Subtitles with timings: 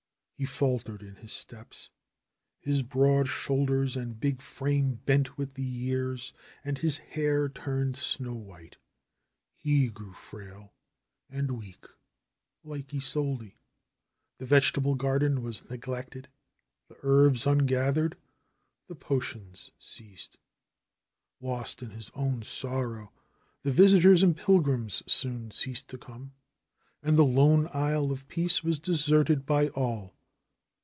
[0.35, 1.91] He fal tered in his steps.
[2.59, 6.33] His broad shoulders and big frame bent with the years
[6.65, 8.75] and his hair turned snow white.
[9.55, 10.73] He grew frail
[11.29, 11.85] and weak
[12.63, 13.51] like Isolde.
[14.39, 16.27] The vegetable garden was neglected,
[16.87, 18.17] the herbs ungathered,
[18.87, 20.39] the potions ceased.
[21.39, 23.11] Lost in his own sorrow,
[23.61, 26.33] the visitors and pilgrims soon ceased to come.
[27.03, 30.15] And the lone Isle of Peace was deserted by all.